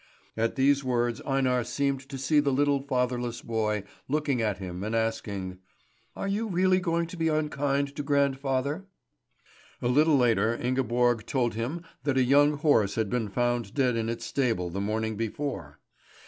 [0.35, 4.95] At these words, Einar seemed to see the little fatherless boy looking at him and
[4.95, 5.59] asking:
[6.15, 8.87] "Are you really going to be unkind to grandfather?"
[9.79, 14.09] A little later Ingeborg told him that a young horse had been found dead in
[14.09, 15.77] its stable the morning before.